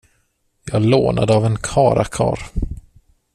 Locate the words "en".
1.45-1.57